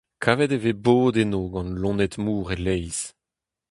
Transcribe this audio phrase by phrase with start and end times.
[0.23, 3.03] Kavet e vez bod enno gant loened-mor e-leizh.